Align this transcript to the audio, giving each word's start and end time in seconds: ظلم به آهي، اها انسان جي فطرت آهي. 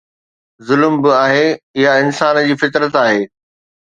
ظلم 0.67 0.93
به 1.01 1.11
آهي، 1.25 1.47
اها 1.77 1.91
انسان 2.03 2.35
جي 2.47 2.55
فطرت 2.61 2.93
آهي. 3.05 3.21